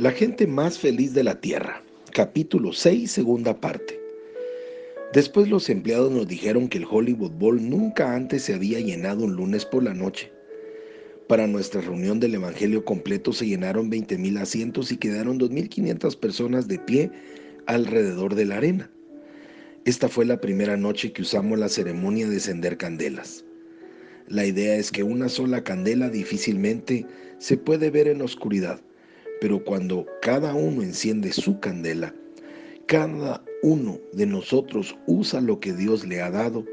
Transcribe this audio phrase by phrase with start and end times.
[0.00, 1.82] La gente más feliz de la Tierra,
[2.14, 4.00] capítulo 6, segunda parte.
[5.12, 9.36] Después los empleados nos dijeron que el Hollywood Bowl nunca antes se había llenado un
[9.36, 10.32] lunes por la noche.
[11.28, 16.78] Para nuestra reunión del Evangelio completo se llenaron 20.000 asientos y quedaron 2.500 personas de
[16.78, 17.10] pie
[17.66, 18.90] alrededor de la arena.
[19.84, 23.44] Esta fue la primera noche que usamos la ceremonia de encender candelas.
[24.28, 27.04] La idea es que una sola candela difícilmente
[27.36, 28.80] se puede ver en oscuridad
[29.40, 32.14] pero cuando cada uno enciende su candela,
[32.86, 36.64] cada uno de nosotros usa lo que Dios le ha dado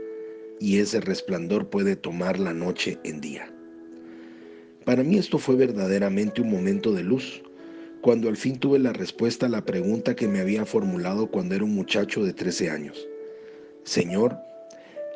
[0.60, 3.54] y ese resplandor puede tomar la noche en día.
[4.86, 7.44] Para mí esto fue verdaderamente un momento de luz,
[8.02, 11.66] cuando al fin tuve la respuesta a la pregunta que me había formulado cuando era
[11.66, 13.08] un muchacho de 13 años.
[13.84, 14.38] Señor,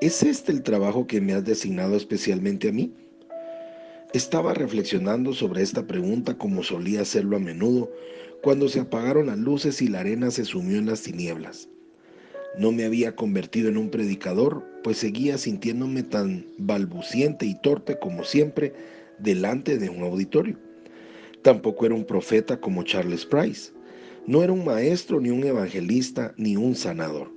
[0.01, 2.93] ¿es este el trabajo que me has designado especialmente a mí?
[4.13, 7.89] Estaba reflexionando sobre esta pregunta como solía hacerlo a menudo
[8.41, 11.69] cuando se apagaron las luces y la arena se sumió en las tinieblas.
[12.57, 18.25] No me había convertido en un predicador, pues seguía sintiéndome tan balbuciente y torpe como
[18.25, 18.73] siempre
[19.19, 20.57] delante de un auditorio.
[21.41, 23.71] Tampoco era un profeta como Charles Price.
[24.27, 27.31] No era un maestro, ni un evangelista, ni un sanador.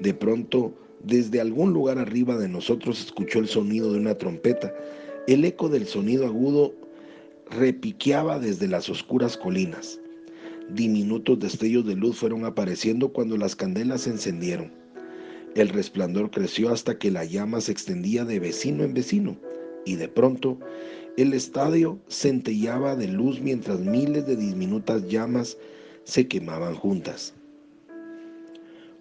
[0.00, 4.74] De pronto, desde algún lugar arriba de nosotros escuchó el sonido de una trompeta
[5.26, 6.74] el eco del sonido agudo
[7.50, 10.00] repiqueaba desde las oscuras colinas.
[10.74, 14.72] Diminutos destellos de luz fueron apareciendo cuando las candelas se encendieron.
[15.54, 19.36] El resplandor creció hasta que la llama se extendía de vecino en vecino
[19.84, 20.58] y de pronto
[21.16, 25.58] el estadio centellaba de luz mientras miles de diminutas llamas
[26.04, 27.34] se quemaban juntas.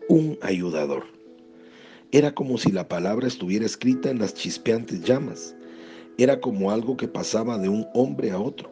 [0.08, 1.04] Un ayudador.
[2.12, 5.56] Era como si la palabra estuviera escrita en las chispeantes llamas.
[6.20, 8.70] Era como algo que pasaba de un hombre a otro,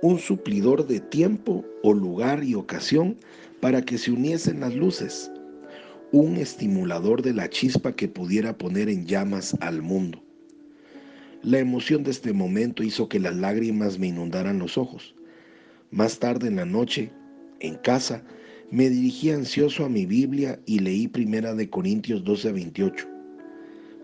[0.00, 3.16] un suplidor de tiempo o lugar y ocasión
[3.58, 5.28] para que se uniesen las luces,
[6.12, 10.22] un estimulador de la chispa que pudiera poner en llamas al mundo.
[11.42, 15.16] La emoción de este momento hizo que las lágrimas me inundaran los ojos.
[15.90, 17.10] Más tarde en la noche,
[17.58, 18.22] en casa,
[18.70, 23.17] me dirigí ansioso a mi Biblia y leí Primera de Corintios 12 a 28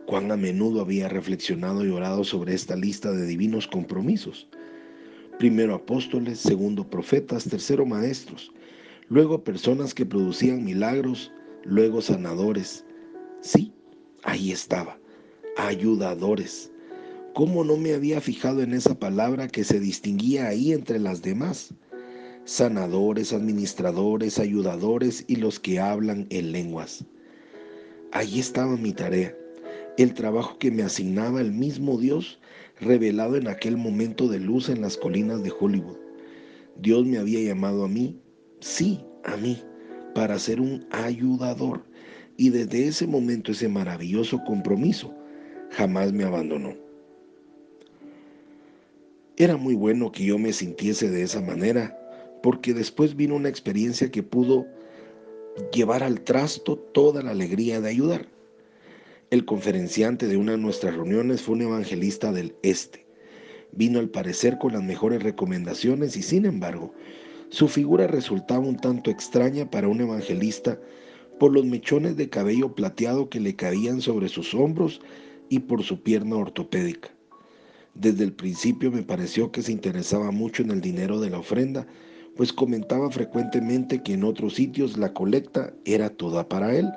[0.07, 4.49] cuán a menudo había reflexionado y orado sobre esta lista de divinos compromisos.
[5.39, 8.53] Primero apóstoles, segundo profetas, tercero maestros,
[9.09, 11.33] luego personas que producían milagros,
[11.65, 12.85] luego sanadores.
[13.41, 13.73] Sí,
[14.23, 14.99] ahí estaba,
[15.57, 16.71] ayudadores.
[17.35, 21.75] ¿Cómo no me había fijado en esa palabra que se distinguía ahí entre las demás?
[22.45, 27.05] Sanadores, administradores, ayudadores y los que hablan en lenguas.
[28.13, 29.35] Ahí estaba mi tarea
[29.97, 32.41] el trabajo que me asignaba el mismo Dios
[32.81, 35.97] revelado en aquel momento de luz en las colinas de Hollywood.
[36.77, 38.21] Dios me había llamado a mí,
[38.61, 39.63] sí, a mí,
[40.15, 41.85] para ser un ayudador.
[42.37, 45.15] Y desde ese momento, ese maravilloso compromiso,
[45.71, 46.75] jamás me abandonó.
[49.37, 51.97] Era muy bueno que yo me sintiese de esa manera,
[52.43, 54.67] porque después vino una experiencia que pudo
[55.73, 58.34] llevar al trasto toda la alegría de ayudar.
[59.35, 63.05] El conferenciante de una de nuestras reuniones fue un evangelista del Este.
[63.73, 66.95] Vino al parecer con las mejores recomendaciones y sin embargo,
[67.49, 70.79] su figura resultaba un tanto extraña para un evangelista
[71.41, 75.01] por los mechones de cabello plateado que le caían sobre sus hombros
[75.49, 77.09] y por su pierna ortopédica.
[77.97, 81.89] Desde el principio me pareció que se interesaba mucho en el dinero de la ofrenda,
[82.37, 86.89] pues comentaba frecuentemente que en otros sitios la colecta era toda para él.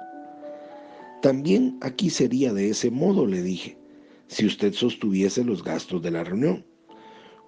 [1.28, 3.78] También aquí sería de ese modo, le dije,
[4.28, 6.66] si usted sostuviese los gastos de la reunión.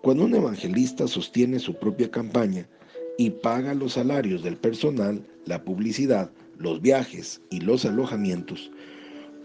[0.02, 2.68] Cuando un evangelista sostiene su propia campaña
[3.18, 8.70] y paga los salarios del personal, la publicidad, los viajes y los alojamientos,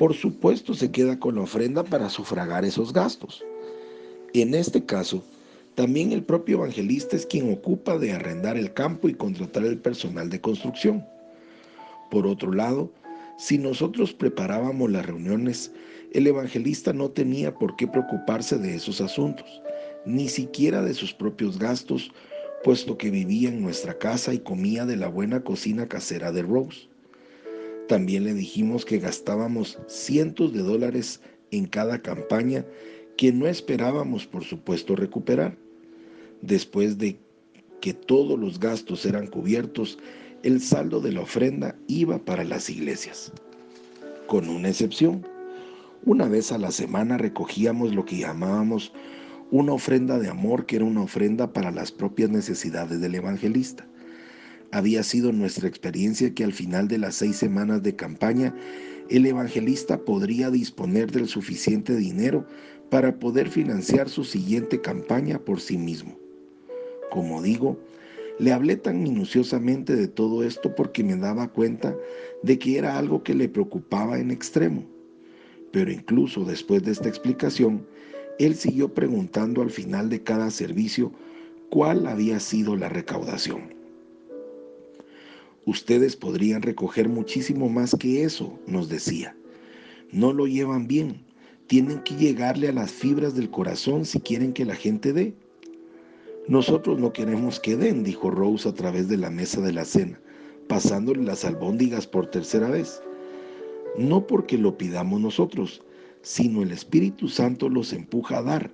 [0.00, 3.44] por supuesto se queda con la ofrenda para sufragar esos gastos.
[4.32, 5.22] En este caso,
[5.76, 10.28] también el propio evangelista es quien ocupa de arrendar el campo y contratar el personal
[10.28, 11.06] de construcción.
[12.10, 12.90] Por otro lado,
[13.36, 15.72] si nosotros preparábamos las reuniones,
[16.12, 19.62] el evangelista no tenía por qué preocuparse de esos asuntos,
[20.06, 22.12] ni siquiera de sus propios gastos,
[22.62, 26.88] puesto que vivía en nuestra casa y comía de la buena cocina casera de Rose.
[27.88, 31.20] También le dijimos que gastábamos cientos de dólares
[31.50, 32.64] en cada campaña
[33.16, 35.58] que no esperábamos, por supuesto, recuperar.
[36.40, 37.18] Después de
[37.80, 39.98] que todos los gastos eran cubiertos,
[40.44, 43.32] el saldo de la ofrenda iba para las iglesias,
[44.26, 45.26] con una excepción.
[46.04, 48.92] Una vez a la semana recogíamos lo que llamábamos
[49.50, 53.86] una ofrenda de amor que era una ofrenda para las propias necesidades del evangelista.
[54.70, 58.54] Había sido nuestra experiencia que al final de las seis semanas de campaña,
[59.08, 62.46] el evangelista podría disponer del suficiente dinero
[62.90, 66.18] para poder financiar su siguiente campaña por sí mismo.
[67.10, 67.78] Como digo,
[68.38, 71.96] le hablé tan minuciosamente de todo esto porque me daba cuenta
[72.42, 74.84] de que era algo que le preocupaba en extremo.
[75.70, 77.86] Pero incluso después de esta explicación,
[78.38, 81.12] él siguió preguntando al final de cada servicio
[81.70, 83.74] cuál había sido la recaudación.
[85.66, 89.36] Ustedes podrían recoger muchísimo más que eso, nos decía.
[90.12, 91.24] No lo llevan bien.
[91.66, 95.34] Tienen que llegarle a las fibras del corazón si quieren que la gente dé.
[96.46, 100.20] Nosotros no queremos que den, dijo Rose a través de la mesa de la cena,
[100.68, 103.00] pasándole las albóndigas por tercera vez.
[103.96, 105.80] No porque lo pidamos nosotros,
[106.20, 108.70] sino el Espíritu Santo los empuja a dar.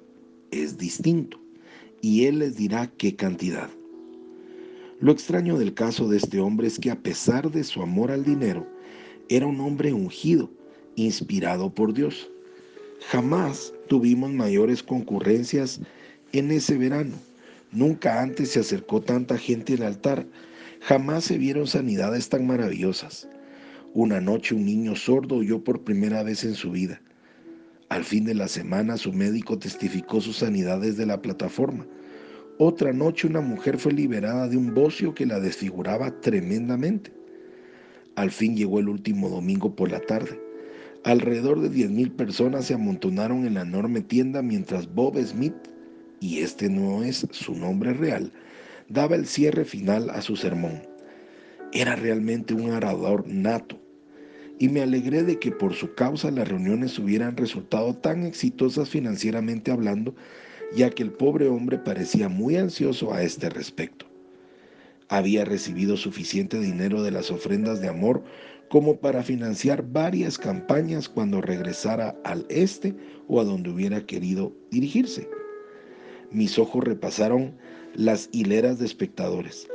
[0.50, 1.38] Es distinto.
[2.00, 3.70] Y Él les dirá qué cantidad.
[4.98, 8.24] Lo extraño del caso de este hombre es que a pesar de su amor al
[8.24, 8.66] dinero,
[9.28, 10.50] era un hombre ungido,
[10.96, 12.32] inspirado por Dios.
[13.10, 15.80] Jamás tuvimos mayores concurrencias
[16.32, 17.12] en ese verano
[17.72, 20.26] Nunca antes se acercó tanta gente al altar,
[20.80, 23.28] jamás se vieron sanidades tan maravillosas.
[23.94, 27.00] Una noche un niño sordo oyó por primera vez en su vida.
[27.88, 31.86] Al fin de la semana su médico testificó sus sanidades de la plataforma.
[32.58, 37.12] Otra noche una mujer fue liberada de un bocio que la desfiguraba tremendamente.
[38.16, 40.40] Al fin llegó el último domingo por la tarde.
[41.04, 45.54] Alrededor de 10.000 personas se amontonaron en la enorme tienda mientras Bob Smith
[46.20, 48.30] y este no es su nombre real,
[48.88, 50.82] daba el cierre final a su sermón.
[51.72, 53.80] Era realmente un orador nato,
[54.58, 59.70] y me alegré de que por su causa las reuniones hubieran resultado tan exitosas financieramente
[59.70, 60.14] hablando,
[60.76, 64.06] ya que el pobre hombre parecía muy ansioso a este respecto.
[65.08, 68.22] Había recibido suficiente dinero de las ofrendas de amor
[68.68, 72.94] como para financiar varias campañas cuando regresara al este
[73.26, 75.28] o a donde hubiera querido dirigirse.
[76.32, 77.56] Mis ojos repasaron
[77.94, 79.66] las hileras de espectadores.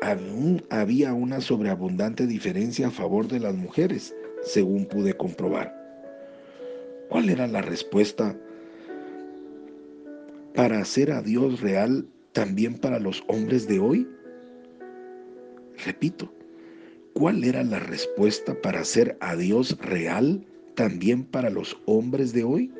[0.00, 5.74] Aún había una sobreabundante diferencia a favor de las mujeres, según pude comprobar.
[7.10, 8.34] ¿Cuál era la respuesta
[10.54, 14.08] para hacer a Dios real también para los hombres de hoy?
[15.84, 16.32] Repito,
[17.12, 22.72] ¿cuál era la respuesta para hacer a Dios real también para los hombres de hoy?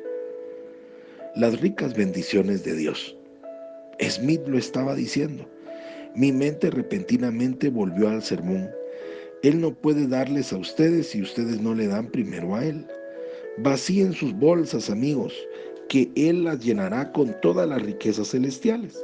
[1.35, 3.18] Las ricas bendiciones de Dios.
[4.01, 5.45] Smith lo estaba diciendo.
[6.15, 8.69] Mi mente repentinamente volvió al sermón.
[9.43, 12.85] Él no puede darles a ustedes si ustedes no le dan primero a Él.
[13.57, 15.33] Vacíen sus bolsas, amigos,
[15.87, 18.97] que Él las llenará con todas las riquezas celestiales.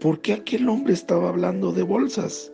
[0.00, 2.52] ¿Por qué aquel hombre estaba hablando de bolsas?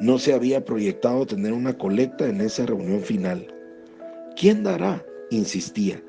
[0.00, 3.46] No se había proyectado tener una colecta en esa reunión final.
[4.36, 5.04] ¿Quién dará?
[5.30, 6.02] insistía.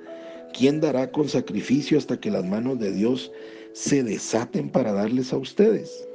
[0.58, 3.32] ¿Quién dará con sacrificio hasta que las manos de Dios
[3.74, 6.08] se desaten para darles a ustedes.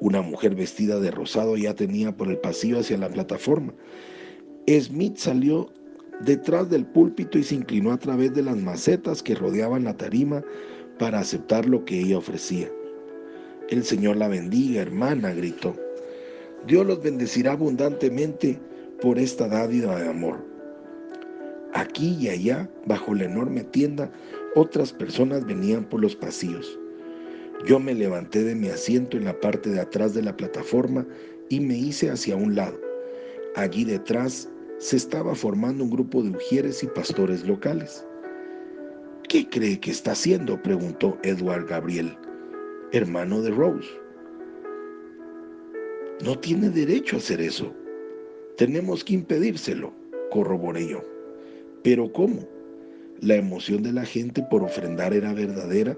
[0.00, 3.72] Una mujer vestida de rosado ya tenía por el pasillo hacia la plataforma.
[4.68, 5.70] Smith salió
[6.24, 10.42] detrás del púlpito y se inclinó a través de las macetas que rodeaban la tarima
[10.98, 12.68] para aceptar lo que ella ofrecía.
[13.70, 15.74] El Señor la bendiga, hermana, gritó.
[16.66, 18.58] Dios los bendecirá abundantemente
[19.00, 20.44] por esta dádiva de amor.
[21.74, 24.10] Aquí y allá, bajo la enorme tienda,
[24.54, 26.78] otras personas venían por los pasillos.
[27.66, 31.06] Yo me levanté de mi asiento en la parte de atrás de la plataforma
[31.48, 32.78] y me hice hacia un lado.
[33.54, 38.04] Allí detrás se estaba formando un grupo de ujieres y pastores locales.
[39.28, 40.60] ¿Qué cree que está haciendo?
[40.60, 42.16] preguntó Edward Gabriel,
[42.92, 43.88] hermano de Rose.
[46.24, 47.72] No tiene derecho a hacer eso.
[48.56, 49.92] Tenemos que impedírselo,
[50.30, 51.02] corroboré yo.
[51.82, 52.46] ¿Pero cómo?
[53.22, 55.96] La emoción de la gente por ofrendar era verdadera,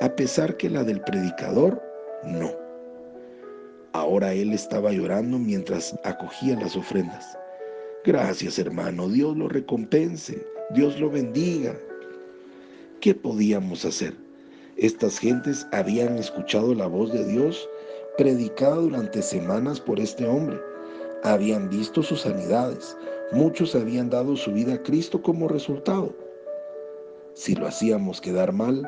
[0.00, 1.82] a pesar que la del predicador
[2.24, 2.52] no.
[3.94, 7.38] Ahora él estaba llorando mientras acogía las ofrendas.
[8.04, 10.44] Gracias hermano, Dios lo recompense,
[10.74, 11.74] Dios lo bendiga.
[13.00, 14.14] ¿Qué podíamos hacer?
[14.76, 17.66] Estas gentes habían escuchado la voz de Dios
[18.18, 20.60] predicada durante semanas por este hombre.
[21.24, 22.94] Habían visto sus sanidades.
[23.32, 26.27] Muchos habían dado su vida a Cristo como resultado
[27.38, 28.82] si lo hacíamos quedar mal,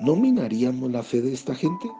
[0.00, 1.90] ¿no minaríamos la fe de esta gente?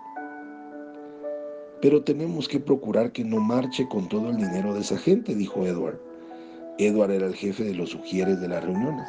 [1.83, 5.67] Pero tenemos que procurar que no marche con todo el dinero de esa gente, dijo
[5.67, 5.99] Edward.
[6.79, 9.09] Edward era el jefe de los sugieres de las reuniones.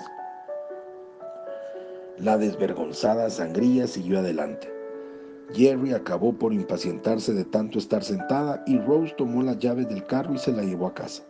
[2.18, 4.68] La desvergonzada sangría siguió adelante.
[5.54, 10.34] Jerry acabó por impacientarse de tanto estar sentada y Rose tomó las llaves del carro
[10.34, 11.22] y se la llevó a casa.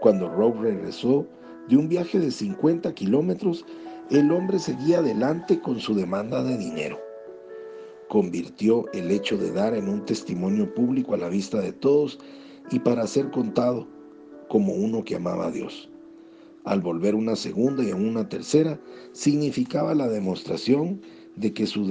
[0.00, 1.26] Cuando Rose regresó
[1.68, 3.66] de un viaje de 50 kilómetros,
[4.18, 7.00] el hombre seguía adelante con su demanda de dinero.
[8.10, 12.18] Convirtió el hecho de dar en un testimonio público a la vista de todos
[12.70, 13.88] y para ser contado
[14.50, 15.88] como uno que amaba a Dios.
[16.64, 18.78] Al volver una segunda y una tercera,
[19.12, 21.00] significaba la demostración
[21.36, 21.86] de que su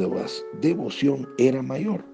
[0.62, 2.06] devoción era mayor.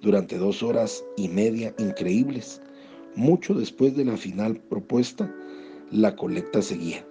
[0.00, 2.62] Durante dos horas y media increíbles,
[3.16, 5.34] mucho después de la final propuesta,
[5.90, 7.04] la colecta seguía.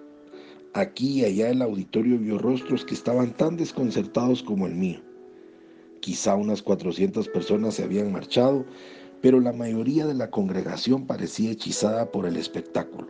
[0.74, 5.00] Aquí y allá el auditorio vio rostros que estaban tan desconcertados como el mío.
[6.00, 8.64] Quizá unas 400 personas se habían marchado,
[9.22, 13.08] pero la mayoría de la congregación parecía hechizada por el espectáculo.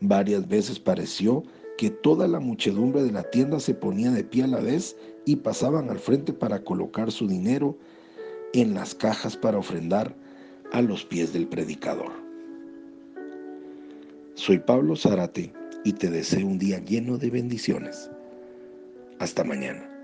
[0.00, 1.42] Varias veces pareció
[1.78, 5.36] que toda la muchedumbre de la tienda se ponía de pie a la vez y
[5.36, 7.76] pasaban al frente para colocar su dinero
[8.52, 10.14] en las cajas para ofrendar
[10.72, 12.12] a los pies del predicador.
[14.34, 15.52] Soy Pablo Zárate
[15.86, 18.10] y te deseo un día lleno de bendiciones.
[19.20, 19.95] Hasta mañana.